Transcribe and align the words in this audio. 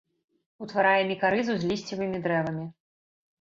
Утварае 0.65 1.01
мікарызу 1.11 1.53
з 1.65 1.69
лісцевымі 1.73 2.23
дрэвамі. 2.25 2.65